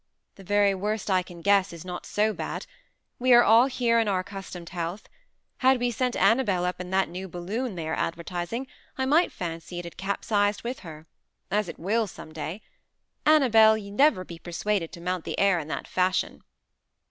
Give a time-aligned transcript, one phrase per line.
[0.33, 2.65] "The very worst I can guess is not so bad.
[3.19, 5.07] We are all here in our accustomed health.
[5.57, 8.65] Had we sent Annabel up in that new balloon they are advertising,
[8.97, 11.05] I might fancy it had capsized with her
[11.51, 12.63] as it will some day.
[13.27, 16.41] Annabel, never you be persuaded to mount the air in that fashion."